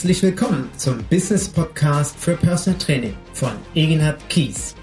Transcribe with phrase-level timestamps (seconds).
[0.00, 4.74] Herzlich willkommen zum Business Podcast für Personal Training von Egenhard Kies.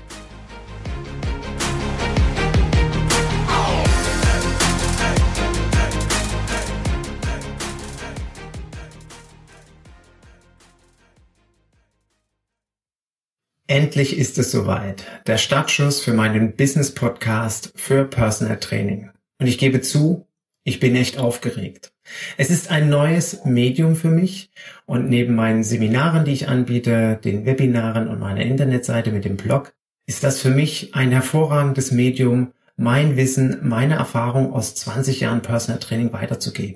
[13.65, 15.03] Endlich ist es soweit.
[15.25, 19.09] Der Startschuss für meinen Business Podcast für Personal Training.
[19.39, 20.26] Und ich gebe zu,
[20.67, 21.93] ich bin echt aufgeregt.
[22.35, 24.51] Es ist ein neues Medium für mich
[24.85, 29.73] und neben meinen Seminaren, die ich anbiete, den Webinaren und meiner Internetseite mit dem Blog,
[30.07, 35.79] ist das für mich ein hervorragendes Medium, mein Wissen, meine Erfahrung aus 20 Jahren Personal
[35.79, 36.75] Training weiterzugeben.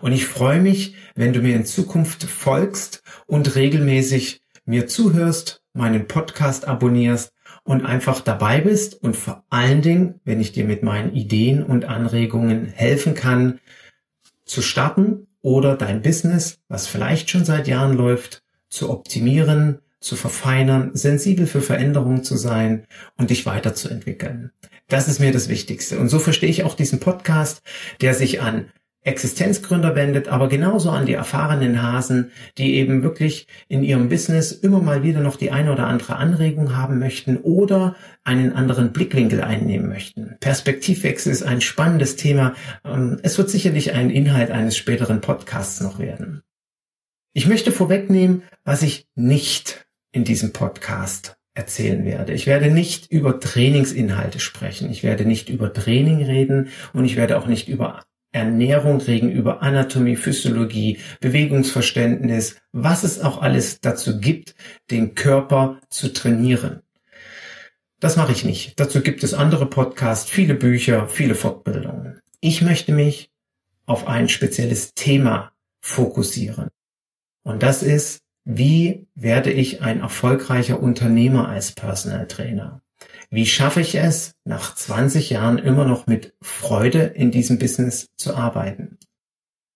[0.00, 6.06] Und ich freue mich, wenn du mir in Zukunft folgst und regelmäßig mir zuhörst, meinen
[6.06, 7.32] Podcast abonnierst
[7.64, 11.86] und einfach dabei bist und vor allen Dingen, wenn ich dir mit meinen Ideen und
[11.86, 13.58] Anregungen helfen kann,
[14.44, 20.90] zu starten oder dein Business, was vielleicht schon seit Jahren läuft, zu optimieren, zu verfeinern,
[20.92, 24.52] sensibel für Veränderungen zu sein und dich weiterzuentwickeln.
[24.88, 25.98] Das ist mir das Wichtigste.
[25.98, 27.62] Und so verstehe ich auch diesen Podcast,
[28.02, 28.70] der sich an
[29.04, 34.80] Existenzgründer wendet, aber genauso an die erfahrenen Hasen, die eben wirklich in ihrem Business immer
[34.80, 39.90] mal wieder noch die eine oder andere Anregung haben möchten oder einen anderen Blickwinkel einnehmen
[39.90, 40.36] möchten.
[40.40, 42.54] Perspektivwechsel ist ein spannendes Thema.
[42.82, 46.42] Ähm, es wird sicherlich ein Inhalt eines späteren Podcasts noch werden.
[47.34, 52.32] Ich möchte vorwegnehmen, was ich nicht in diesem Podcast erzählen werde.
[52.32, 54.90] Ich werde nicht über Trainingsinhalte sprechen.
[54.90, 58.02] Ich werde nicht über Training reden und ich werde auch nicht über
[58.34, 64.56] Ernährung reden, über Anatomie, Physiologie, Bewegungsverständnis, was es auch alles dazu gibt,
[64.90, 66.82] den Körper zu trainieren.
[68.00, 68.78] Das mache ich nicht.
[68.80, 72.20] Dazu gibt es andere Podcasts, viele Bücher, viele Fortbildungen.
[72.40, 73.30] Ich möchte mich
[73.86, 76.68] auf ein spezielles Thema fokussieren.
[77.44, 82.82] Und das ist, wie werde ich ein erfolgreicher Unternehmer als Personal Trainer?
[83.34, 88.36] Wie schaffe ich es, nach 20 Jahren immer noch mit Freude in diesem Business zu
[88.36, 88.96] arbeiten?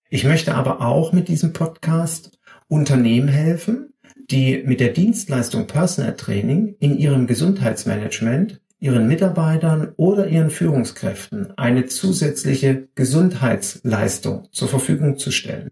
[0.09, 2.39] Ich möchte aber auch mit diesem Podcast
[2.69, 3.93] Unternehmen helfen,
[4.31, 11.85] die mit der Dienstleistung Personal Training in ihrem Gesundheitsmanagement ihren Mitarbeitern oder ihren Führungskräften eine
[11.85, 15.69] zusätzliche Gesundheitsleistung zur Verfügung zu stellen.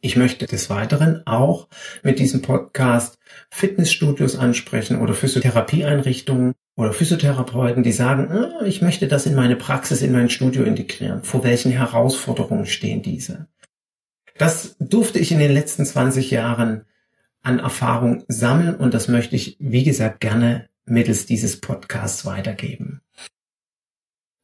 [0.00, 1.66] Ich möchte des Weiteren auch
[2.04, 3.18] mit diesem Podcast
[3.50, 10.00] Fitnessstudios ansprechen oder Physiotherapieeinrichtungen oder Physiotherapeuten, die sagen, ah, ich möchte das in meine Praxis,
[10.00, 11.24] in mein Studio integrieren.
[11.24, 13.48] Vor welchen Herausforderungen stehen diese?
[14.38, 16.84] Das durfte ich in den letzten 20 Jahren
[17.42, 23.00] an Erfahrung sammeln und das möchte ich, wie gesagt, gerne mittels dieses Podcasts weitergeben.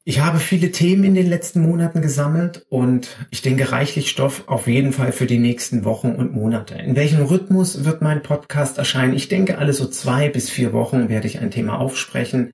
[0.06, 4.66] Ich habe viele Themen in den letzten Monaten gesammelt und ich denke reichlich Stoff auf
[4.66, 6.75] jeden Fall für die nächsten Wochen und Monate.
[6.75, 9.14] In welchem Rhythmus wird mein Podcast erscheinen?
[9.14, 12.50] Ich denke, alle so zwei bis vier Wochen werde ich ein Thema aufsprechen.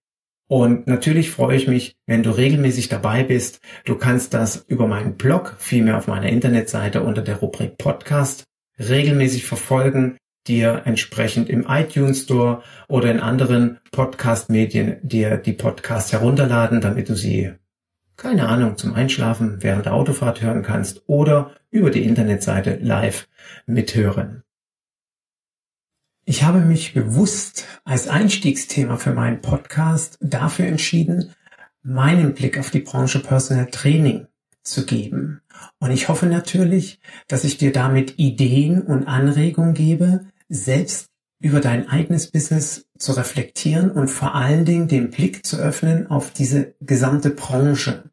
[0.49, 3.59] Und natürlich freue ich mich, wenn du regelmäßig dabei bist.
[3.85, 8.45] Du kannst das über meinen Blog, vielmehr auf meiner Internetseite unter der Rubrik Podcast
[8.79, 10.19] regelmäßig verfolgen
[10.51, 17.15] dir entsprechend im iTunes Store oder in anderen Podcast-Medien dir die Podcasts herunterladen, damit du
[17.15, 17.53] sie,
[18.17, 23.29] keine Ahnung, zum Einschlafen während der Autofahrt hören kannst oder über die Internetseite live
[23.67, 24.43] mithören.
[26.25, 31.33] Ich habe mich bewusst als Einstiegsthema für meinen Podcast dafür entschieden,
[31.83, 34.27] meinen Blick auf die Branche Personal Training
[34.63, 35.41] zu geben.
[35.79, 41.07] Und ich hoffe natürlich, dass ich dir damit Ideen und Anregungen gebe, selbst
[41.41, 46.33] über dein eigenes Business zu reflektieren und vor allen Dingen den Blick zu öffnen auf
[46.33, 48.11] diese gesamte Branche.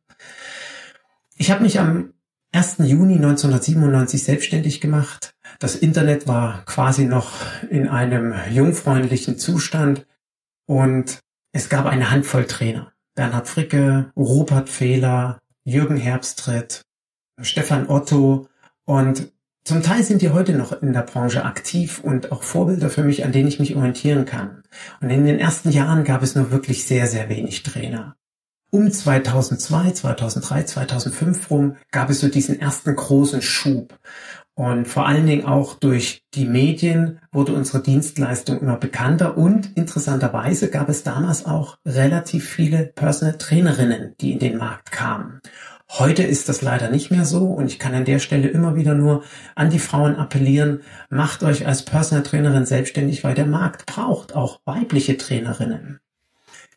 [1.35, 2.13] Ich habe mich am
[2.53, 2.77] 1.
[2.79, 5.35] Juni 1997 selbstständig gemacht.
[5.59, 7.33] Das Internet war quasi noch
[7.69, 10.07] in einem jungfreundlichen Zustand
[10.65, 11.19] und
[11.51, 12.93] es gab eine Handvoll Trainer.
[13.15, 16.83] Bernhard Fricke, Rupert Fehler, Jürgen Herbstritt,
[17.41, 18.47] Stefan Otto
[18.85, 19.33] und
[19.67, 23.25] zum Teil sind die heute noch in der Branche aktiv und auch Vorbilder für mich,
[23.25, 24.63] an denen ich mich orientieren kann.
[25.01, 28.15] Und in den ersten Jahren gab es nur wirklich sehr, sehr wenig Trainer.
[28.71, 33.99] Um 2002, 2003, 2005 rum gab es so diesen ersten großen Schub.
[34.53, 40.69] Und vor allen Dingen auch durch die Medien wurde unsere Dienstleistung immer bekannter und interessanterweise
[40.69, 45.41] gab es damals auch relativ viele Personal Trainerinnen, die in den Markt kamen.
[45.89, 48.93] Heute ist das leider nicht mehr so und ich kann an der Stelle immer wieder
[48.93, 49.23] nur
[49.55, 54.59] an die Frauen appellieren, macht euch als Personal Trainerin selbstständig, weil der Markt braucht auch
[54.65, 55.99] weibliche Trainerinnen.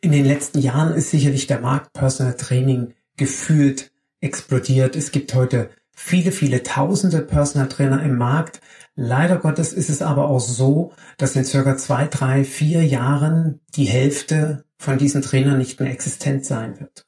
[0.01, 3.91] In den letzten Jahren ist sicherlich der Markt Personal Training gefühlt
[4.21, 4.97] explodiert.
[4.97, 8.61] Es gibt heute viele, viele tausende Personal Trainer im Markt.
[8.95, 13.85] Leider Gottes ist es aber auch so, dass in circa zwei, drei, vier Jahren die
[13.85, 17.07] Hälfte von diesen Trainern nicht mehr existent sein wird.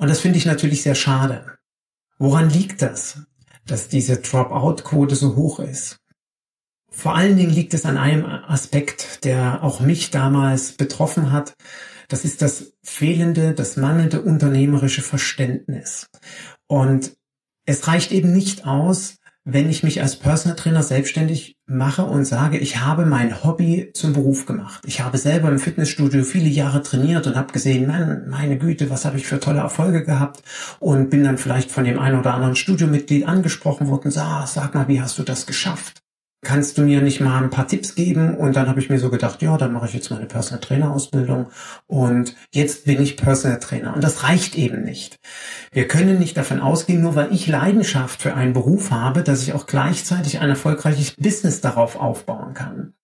[0.00, 1.58] Und das finde ich natürlich sehr schade.
[2.18, 3.18] Woran liegt das,
[3.66, 6.00] dass diese Dropout-Quote so hoch ist?
[6.90, 11.52] Vor allen Dingen liegt es an einem Aspekt, der auch mich damals betroffen hat.
[12.08, 16.08] Das ist das fehlende, das mangelnde unternehmerische Verständnis.
[16.66, 17.14] Und
[17.66, 22.58] es reicht eben nicht aus, wenn ich mich als Personal Trainer selbstständig mache und sage,
[22.58, 24.82] ich habe mein Hobby zum Beruf gemacht.
[24.86, 29.04] Ich habe selber im Fitnessstudio viele Jahre trainiert und habe gesehen, Mann, meine Güte, was
[29.04, 30.42] habe ich für tolle Erfolge gehabt
[30.78, 34.88] und bin dann vielleicht von dem einen oder anderen Studiomitglied angesprochen worden, sag, sag mal,
[34.88, 35.99] wie hast du das geschafft?
[36.42, 38.36] Kannst du mir nicht mal ein paar Tipps geben?
[38.36, 40.92] Und dann habe ich mir so gedacht, ja, dann mache ich jetzt meine Personal Trainer
[40.92, 41.46] Ausbildung
[41.86, 43.94] und jetzt bin ich Personal Trainer.
[43.94, 45.18] Und das reicht eben nicht.
[45.72, 49.52] Wir können nicht davon ausgehen, nur weil ich Leidenschaft für einen Beruf habe, dass ich
[49.52, 52.94] auch gleichzeitig ein erfolgreiches Business darauf aufbauen kann.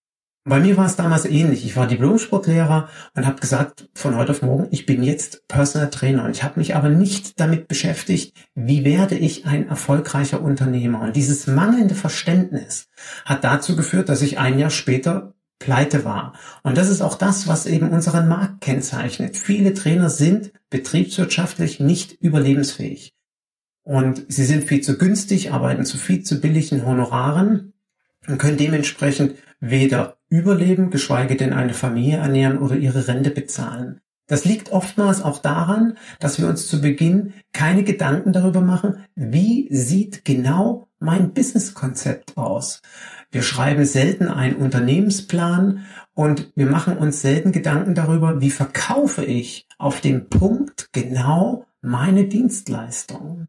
[0.48, 1.64] Bei mir war es damals ähnlich.
[1.66, 6.25] Ich war Diplom-Sportlehrer und habe gesagt, von heute auf morgen, ich bin jetzt Personal Trainer.
[6.25, 11.00] Und ich habe mich aber nicht damit beschäftigt, wie werde ich ein erfolgreicher Unternehmer.
[11.00, 12.87] Und dieses mangelnde Verständnis
[13.25, 16.34] hat dazu geführt, dass ich ein Jahr später pleite war.
[16.62, 19.37] Und das ist auch das, was eben unseren Markt kennzeichnet.
[19.37, 23.14] Viele Trainer sind betriebswirtschaftlich nicht überlebensfähig.
[23.82, 27.72] Und sie sind viel zu günstig, arbeiten zu viel zu billigen Honoraren
[28.28, 34.00] und können dementsprechend weder überleben, geschweige denn eine Familie ernähren oder ihre Rente bezahlen.
[34.28, 39.69] Das liegt oftmals auch daran, dass wir uns zu Beginn keine Gedanken darüber machen, wie
[39.70, 42.82] sieht genau mein Businesskonzept aus.
[43.31, 49.69] Wir schreiben selten einen Unternehmensplan und wir machen uns selten Gedanken darüber, wie verkaufe ich
[49.79, 53.46] auf dem Punkt genau meine Dienstleistung.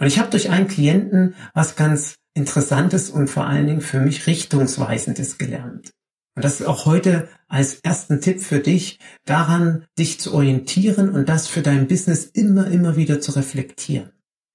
[0.00, 4.26] Und ich habe durch einen Klienten was ganz Interessantes und vor allen Dingen für mich
[4.26, 5.92] Richtungsweisendes gelernt.
[6.34, 11.28] Und das ist auch heute als ersten Tipp für dich, daran dich zu orientieren und
[11.28, 14.12] das für dein Business immer, immer wieder zu reflektieren.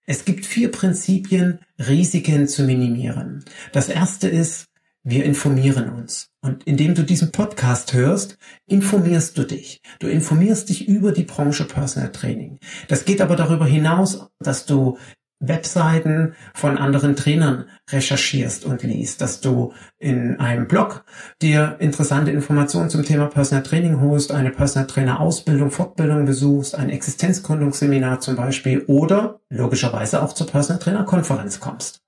[0.07, 3.44] Es gibt vier Prinzipien, Risiken zu minimieren.
[3.72, 4.68] Das erste ist,
[5.04, 6.31] wir informieren uns.
[6.42, 9.81] Und indem du diesen Podcast hörst, informierst du dich.
[10.00, 12.60] Du informierst dich über die Branche Personal Training.
[12.88, 14.98] Das geht aber darüber hinaus, dass du
[15.40, 21.04] Webseiten von anderen Trainern recherchierst und liest, dass du in einem Blog
[21.42, 26.90] dir interessante Informationen zum Thema Personal Training holst, eine Personal Trainer Ausbildung, Fortbildung besuchst, ein
[26.90, 32.02] Existenzgründungsseminar zum Beispiel oder logischerweise auch zur Personal Trainer Konferenz kommst.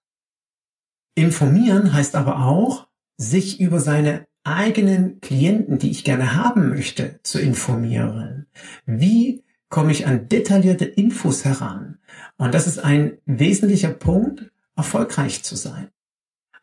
[1.15, 2.87] Informieren heißt aber auch,
[3.17, 8.45] sich über seine eigenen Klienten, die ich gerne haben möchte, zu informieren.
[8.85, 11.96] Wie komme ich an detaillierte Infos heran.
[12.37, 15.89] Und das ist ein wesentlicher Punkt, erfolgreich zu sein.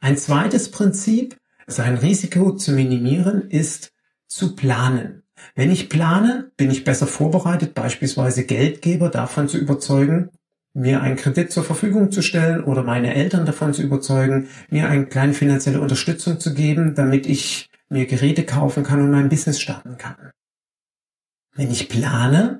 [0.00, 1.36] Ein zweites Prinzip,
[1.66, 3.92] sein Risiko zu minimieren, ist
[4.26, 5.22] zu planen.
[5.54, 10.30] Wenn ich plane, bin ich besser vorbereitet, beispielsweise Geldgeber davon zu überzeugen,
[10.74, 15.06] mir einen Kredit zur Verfügung zu stellen oder meine Eltern davon zu überzeugen, mir eine
[15.06, 19.96] kleine finanzielle Unterstützung zu geben, damit ich mir Geräte kaufen kann und mein Business starten
[19.98, 20.32] kann.
[21.54, 22.58] Wenn ich plane,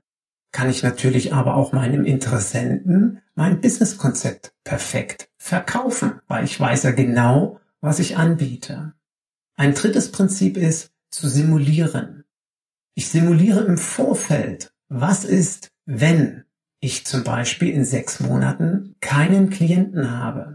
[0.54, 6.92] kann ich natürlich aber auch meinem Interessenten mein Businesskonzept perfekt verkaufen, weil ich weiß ja
[6.92, 8.94] genau, was ich anbiete.
[9.56, 12.22] Ein drittes Prinzip ist zu simulieren.
[12.94, 16.44] Ich simuliere im Vorfeld, was ist, wenn
[16.78, 20.54] ich zum Beispiel in sechs Monaten keinen Klienten habe?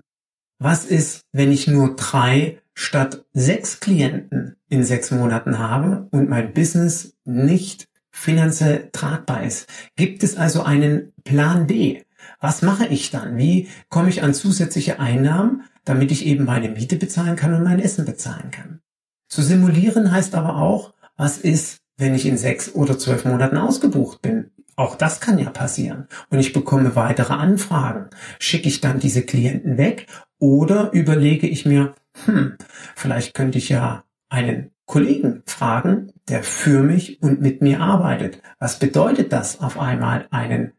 [0.59, 6.53] Was ist, wenn ich nur drei statt sechs Klienten in sechs Monaten habe und mein
[6.53, 7.88] Business nicht
[8.19, 9.67] finanziell tragbar ist.
[9.95, 12.03] Gibt es also einen Plan B?
[12.41, 13.37] Was mache ich dann?
[13.37, 17.79] Wie komme ich an zusätzliche Einnahmen, damit ich eben meine Miete bezahlen kann und mein
[17.79, 18.81] Essen bezahlen kann?
[19.29, 24.21] Zu simulieren heißt aber auch, was ist, wenn ich in sechs oder zwölf Monaten ausgebucht
[24.21, 24.51] bin?
[24.75, 26.07] Auch das kann ja passieren.
[26.29, 28.09] Und ich bekomme weitere Anfragen.
[28.39, 30.07] Schicke ich dann diese Klienten weg
[30.39, 31.95] oder überlege ich mir,
[32.25, 32.57] hm,
[32.95, 38.41] vielleicht könnte ich ja einen Kollegen fragen, der für mich und mit mir arbeitet.
[38.59, 40.73] Was bedeutet das auf einmal, einen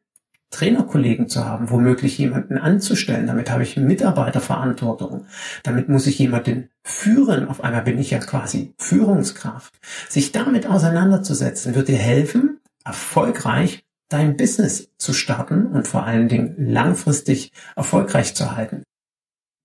[0.50, 3.28] Trainerkollegen zu haben, womöglich jemanden anzustellen.
[3.28, 5.26] Damit habe ich Mitarbeiterverantwortung.
[5.62, 7.46] Damit muss ich jemanden führen.
[7.46, 9.72] Auf einmal bin ich ja quasi Führungskraft.
[10.08, 16.56] Sich damit auseinanderzusetzen, wird dir helfen, erfolgreich dein Business zu starten und vor allen Dingen
[16.58, 18.82] langfristig erfolgreich zu halten.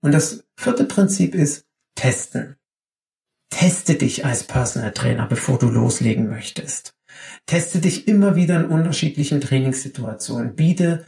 [0.02, 1.66] Und das vierte Prinzip ist
[1.96, 2.58] testen.
[3.58, 6.94] Teste dich als Personal Trainer, bevor du loslegen möchtest.
[7.46, 10.56] Teste dich immer wieder in unterschiedlichen Trainingssituationen.
[10.56, 11.06] Biete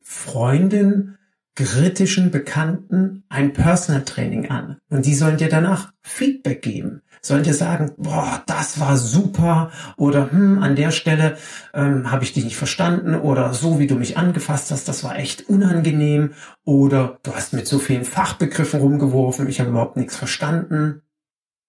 [0.00, 1.18] Freunden,
[1.56, 7.52] kritischen Bekannten ein Personal Training an und die sollen dir danach Feedback geben, sollen dir
[7.52, 11.36] sagen, boah, das war super oder hm, an der Stelle
[11.74, 15.18] ähm, habe ich dich nicht verstanden oder so wie du mich angefasst hast, das war
[15.18, 21.02] echt unangenehm oder du hast mit so vielen Fachbegriffen rumgeworfen, ich habe überhaupt nichts verstanden.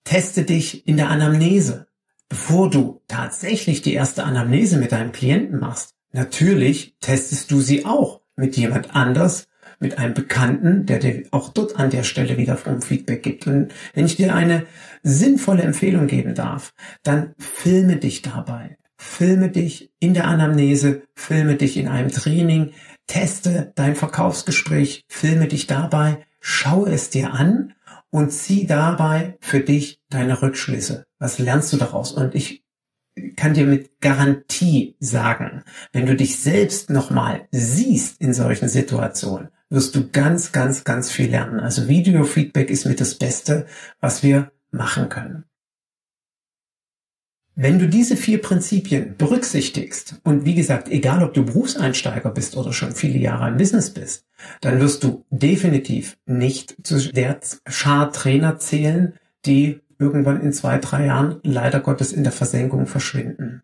[0.03, 1.87] Teste dich in der Anamnese,
[2.29, 5.95] bevor du tatsächlich die erste Anamnese mit deinem Klienten machst.
[6.11, 9.47] Natürlich testest du sie auch mit jemand anders,
[9.79, 13.47] mit einem Bekannten, der dir auch dort an der Stelle wieder vom Feedback gibt.
[13.47, 14.65] Und wenn ich dir eine
[15.03, 18.77] sinnvolle Empfehlung geben darf, dann filme dich dabei.
[18.97, 22.71] Filme dich in der Anamnese, filme dich in einem Training,
[23.07, 27.73] teste dein Verkaufsgespräch, filme dich dabei, schaue es dir an
[28.11, 31.05] und zieh dabei für dich deine Rückschlüsse.
[31.19, 32.11] Was lernst du daraus?
[32.11, 32.63] Und ich
[33.35, 39.95] kann dir mit Garantie sagen, wenn du dich selbst nochmal siehst in solchen Situationen, wirst
[39.95, 41.59] du ganz, ganz, ganz viel lernen.
[41.59, 43.65] Also Video-Feedback ist mit das Beste,
[43.99, 45.45] was wir machen können.
[47.61, 52.71] Wenn du diese vier Prinzipien berücksichtigst und wie gesagt, egal ob du Berufseinsteiger bist oder
[52.71, 54.25] schon viele Jahre im Business bist,
[54.61, 57.37] dann wirst du definitiv nicht zu der
[57.67, 63.61] Schar Trainer zählen, die irgendwann in zwei, drei Jahren leider Gottes in der Versenkung verschwinden.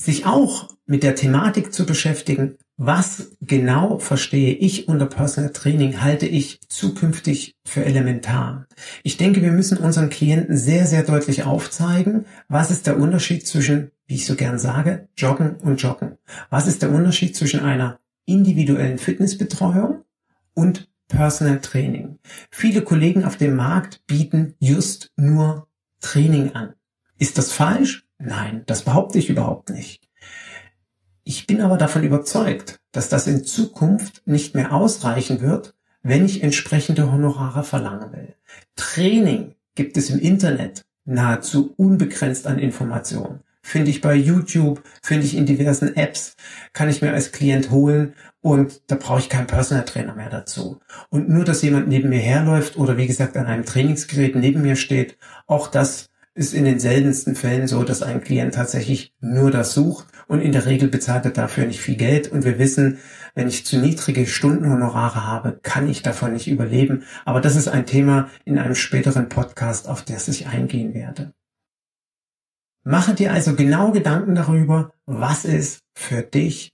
[0.00, 6.24] Sich auch mit der Thematik zu beschäftigen, was genau verstehe ich unter Personal Training, halte
[6.24, 8.66] ich zukünftig für elementar.
[9.02, 13.90] Ich denke, wir müssen unseren Klienten sehr, sehr deutlich aufzeigen, was ist der Unterschied zwischen,
[14.06, 16.16] wie ich so gern sage, Joggen und Joggen.
[16.48, 20.04] Was ist der Unterschied zwischen einer individuellen Fitnessbetreuung
[20.54, 22.20] und Personal Training.
[22.50, 25.66] Viele Kollegen auf dem Markt bieten just nur
[26.00, 26.72] Training an.
[27.18, 28.06] Ist das falsch?
[28.20, 30.06] Nein, das behaupte ich überhaupt nicht.
[31.24, 36.42] Ich bin aber davon überzeugt, dass das in Zukunft nicht mehr ausreichen wird, wenn ich
[36.42, 38.34] entsprechende Honorare verlangen will.
[38.76, 43.40] Training gibt es im Internet nahezu unbegrenzt an Informationen.
[43.62, 46.34] Finde ich bei YouTube, finde ich in diversen Apps,
[46.72, 50.80] kann ich mir als Klient holen und da brauche ich keinen Personal Trainer mehr dazu.
[51.08, 54.76] Und nur, dass jemand neben mir herläuft oder wie gesagt an einem Trainingsgerät neben mir
[54.76, 56.09] steht, auch das
[56.40, 60.52] ist in den seltensten Fällen so, dass ein Klient tatsächlich nur das sucht und in
[60.52, 62.96] der Regel bezahlt er dafür nicht viel Geld und wir wissen,
[63.34, 67.04] wenn ich zu niedrige Stundenhonorare habe, kann ich davon nicht überleben.
[67.26, 71.34] Aber das ist ein Thema in einem späteren Podcast, auf das ich eingehen werde.
[72.84, 76.72] Mache dir also genau Gedanken darüber, was ist für dich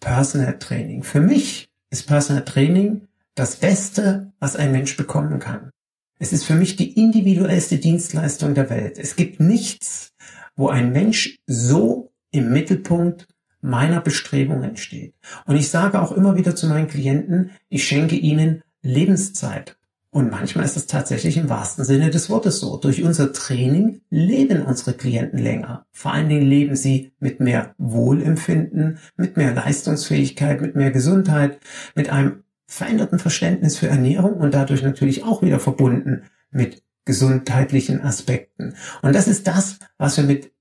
[0.00, 1.04] Personal Training.
[1.04, 5.70] Für mich ist Personal Training das Beste, was ein Mensch bekommen kann.
[6.18, 8.98] Es ist für mich die individuellste Dienstleistung der Welt.
[8.98, 10.14] Es gibt nichts,
[10.56, 13.28] wo ein Mensch so im Mittelpunkt
[13.60, 15.14] meiner Bestrebungen steht.
[15.44, 19.76] Und ich sage auch immer wieder zu meinen Klienten, ich schenke ihnen Lebenszeit.
[20.10, 22.78] Und manchmal ist es tatsächlich im wahrsten Sinne des Wortes so.
[22.78, 25.84] Durch unser Training leben unsere Klienten länger.
[25.92, 31.58] Vor allen Dingen leben sie mit mehr Wohlempfinden, mit mehr Leistungsfähigkeit, mit mehr Gesundheit,
[31.94, 38.74] mit einem veränderten Verständnis für Ernährung und dadurch natürlich auch wieder verbunden mit gesundheitlichen Aspekten.
[39.02, 40.52] Und das ist das, was wir mit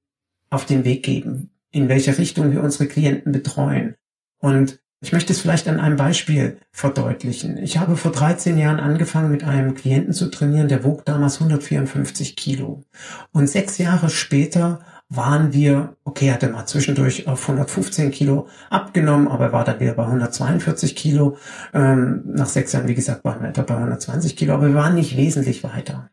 [0.50, 3.96] auf den Weg geben, in welche Richtung wir unsere Klienten betreuen.
[4.38, 7.58] Und ich möchte es vielleicht an einem Beispiel verdeutlichen.
[7.58, 12.36] Ich habe vor 13 Jahren angefangen, mit einem Klienten zu trainieren, der wog damals 154
[12.36, 12.84] Kilo.
[13.32, 19.28] Und sechs Jahre später waren wir, okay, hat er mal zwischendurch auf 115 Kilo abgenommen,
[19.28, 21.38] aber er war dann wieder bei 142 Kilo.
[21.74, 24.96] Ähm, nach sechs Jahren, wie gesagt, waren wir etwa bei 120 Kilo, aber wir waren
[24.96, 26.10] nicht wesentlich weiter.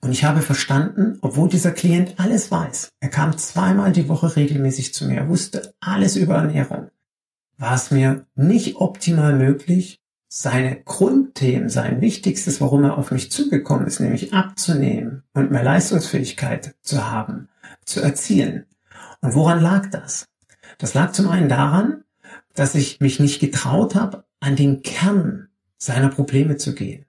[0.00, 4.92] Und ich habe verstanden, obwohl dieser Klient alles weiß, er kam zweimal die Woche regelmäßig
[4.92, 6.90] zu mir, wusste alles über Ernährung,
[7.56, 10.03] war es mir nicht optimal möglich,
[10.36, 16.74] seine Grundthemen, sein Wichtigstes, warum er auf mich zugekommen ist, nämlich abzunehmen und mehr Leistungsfähigkeit
[16.82, 17.48] zu haben,
[17.84, 18.66] zu erzielen.
[19.20, 20.26] Und woran lag das?
[20.78, 22.02] Das lag zum einen daran,
[22.52, 27.06] dass ich mich nicht getraut habe, an den Kern seiner Probleme zu gehen.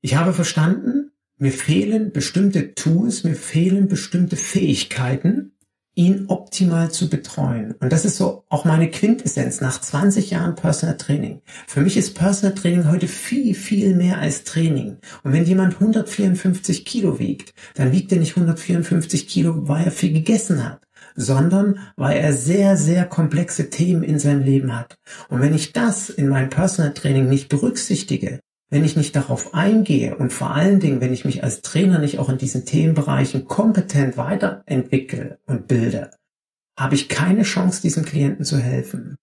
[0.00, 5.55] Ich habe verstanden, mir fehlen bestimmte Tools, mir fehlen bestimmte Fähigkeiten,
[5.96, 7.74] ihn optimal zu betreuen.
[7.80, 11.40] Und das ist so auch meine Quintessenz nach 20 Jahren Personal Training.
[11.66, 14.98] Für mich ist Personal Training heute viel, viel mehr als Training.
[15.24, 20.12] Und wenn jemand 154 Kilo wiegt, dann wiegt er nicht 154 Kilo, weil er viel
[20.12, 20.86] gegessen hat
[21.18, 24.98] sondern weil er sehr, sehr komplexe Themen in seinem Leben hat.
[25.30, 30.16] Und wenn ich das in meinem Personal Training nicht berücksichtige, wenn ich nicht darauf eingehe
[30.16, 34.16] und vor allen Dingen, wenn ich mich als Trainer nicht auch in diesen Themenbereichen kompetent
[34.16, 36.10] weiterentwickle und bilde,
[36.78, 39.16] habe ich keine Chance, diesem Klienten zu helfen.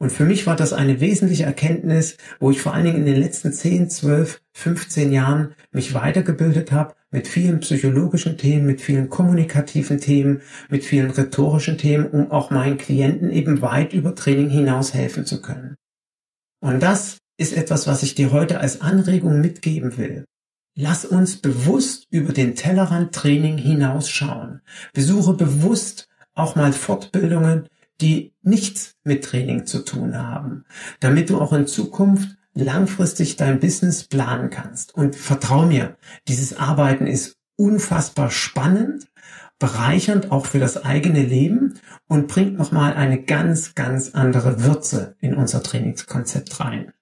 [0.00, 3.16] Und für mich war das eine wesentliche Erkenntnis, wo ich vor allen Dingen in den
[3.16, 9.98] letzten 10, 12, 15 Jahren mich weitergebildet habe mit vielen psychologischen Themen, mit vielen kommunikativen
[9.98, 15.26] Themen, mit vielen rhetorischen Themen, um auch meinen Klienten eben weit über Training hinaus helfen
[15.26, 15.74] zu können.
[16.60, 20.24] Und das ist etwas, was ich dir heute als Anregung mitgeben will.
[20.74, 24.60] Lass uns bewusst über den Tellerrand Training hinausschauen.
[24.92, 27.66] Besuche bewusst auch mal Fortbildungen,
[28.00, 30.64] die nichts mit Training zu tun haben,
[31.00, 34.94] damit du auch in Zukunft langfristig dein Business planen kannst.
[34.94, 35.96] Und vertrau mir,
[36.28, 39.08] dieses Arbeiten ist unfassbar spannend,
[39.58, 45.34] bereichernd auch für das eigene Leben und bringt nochmal eine ganz, ganz andere Würze in
[45.34, 46.92] unser Trainingskonzept rein.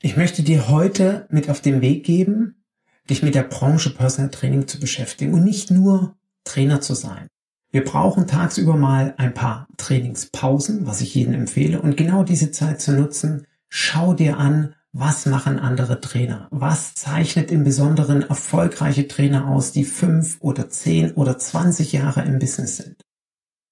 [0.00, 2.64] Ich möchte dir heute mit auf den Weg geben,
[3.10, 7.26] dich mit der Branche Personal Training zu beschäftigen und nicht nur Trainer zu sein.
[7.70, 11.82] Wir brauchen tagsüber mal ein paar Trainingspausen, was ich jedem empfehle.
[11.82, 16.48] Und genau diese Zeit zu nutzen, schau dir an, was machen andere Trainer?
[16.50, 22.38] Was zeichnet im Besonderen erfolgreiche Trainer aus, die fünf oder zehn oder zwanzig Jahre im
[22.38, 23.02] Business sind?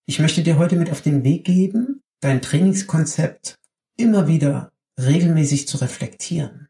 [0.07, 3.55] Ich möchte dir heute mit auf den Weg geben, dein Trainingskonzept
[3.97, 6.69] immer wieder regelmäßig zu reflektieren.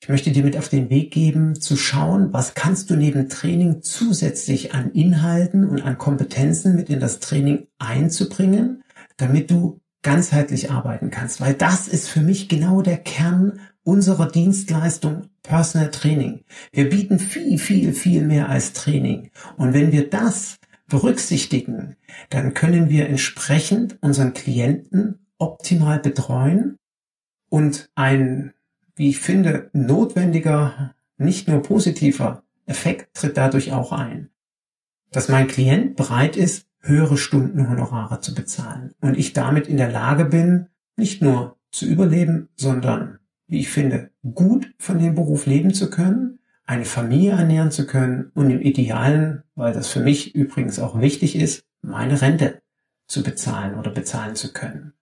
[0.00, 3.82] Ich möchte dir mit auf den Weg geben, zu schauen, was kannst du neben Training
[3.82, 8.84] zusätzlich an Inhalten und an Kompetenzen mit in das Training einzubringen,
[9.16, 11.40] damit du ganzheitlich arbeiten kannst.
[11.40, 16.44] Weil das ist für mich genau der Kern unserer Dienstleistung Personal Training.
[16.72, 19.30] Wir bieten viel, viel, viel mehr als Training.
[19.56, 21.96] Und wenn wir das berücksichtigen,
[22.30, 26.78] dann können wir entsprechend unseren Klienten optimal betreuen
[27.48, 28.52] und ein
[28.98, 34.30] wie ich finde, notwendiger, nicht nur positiver Effekt tritt dadurch auch ein.
[35.10, 40.24] Dass mein Klient bereit ist, höhere Stundenhonorare zu bezahlen und ich damit in der Lage
[40.24, 45.90] bin, nicht nur zu überleben, sondern, wie ich finde, gut von dem Beruf leben zu
[45.90, 51.00] können, eine Familie ernähren zu können und im Idealen, weil das für mich übrigens auch
[51.00, 52.60] wichtig ist, meine Rente
[53.06, 54.92] zu bezahlen oder bezahlen zu können.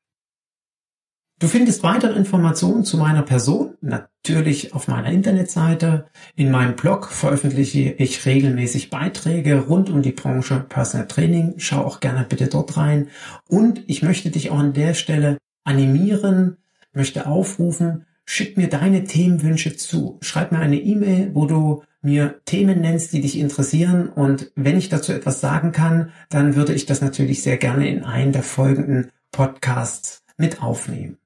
[1.38, 6.06] Du findest weitere Informationen zu meiner Person natürlich auf meiner Internetseite.
[6.34, 11.56] In meinem Blog veröffentliche ich regelmäßig Beiträge rund um die Branche Personal Training.
[11.58, 13.08] Schau auch gerne bitte dort rein.
[13.48, 16.56] Und ich möchte dich auch an der Stelle animieren,
[16.94, 20.16] möchte aufrufen, schick mir deine Themenwünsche zu.
[20.22, 24.08] Schreib mir eine E-Mail, wo du mir Themen nennst, die dich interessieren.
[24.08, 28.04] Und wenn ich dazu etwas sagen kann, dann würde ich das natürlich sehr gerne in
[28.04, 31.18] einen der folgenden Podcasts mit aufnehmen.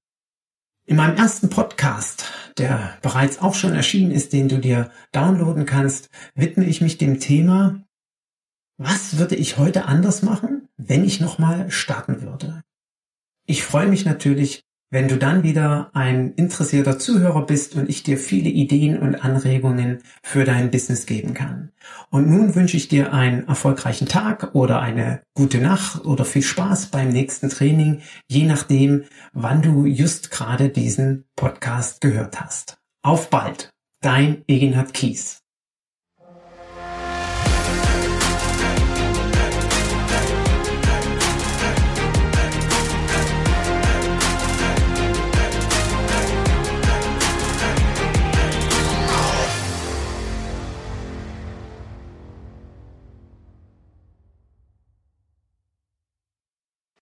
[0.90, 6.10] In meinem ersten Podcast, der bereits auch schon erschienen ist, den du dir downloaden kannst,
[6.34, 7.84] widme ich mich dem Thema,
[8.76, 12.64] was würde ich heute anders machen, wenn ich nochmal starten würde?
[13.46, 18.18] Ich freue mich natürlich, wenn du dann wieder ein interessierter Zuhörer bist und ich dir
[18.18, 21.70] viele Ideen und Anregungen für dein Business geben kann.
[22.10, 26.88] Und nun wünsche ich dir einen erfolgreichen Tag oder eine gute Nacht oder viel Spaß
[26.88, 32.78] beim nächsten Training, je nachdem, wann du just gerade diesen Podcast gehört hast.
[33.02, 33.70] Auf bald,
[34.02, 35.39] dein Egenhard Kies.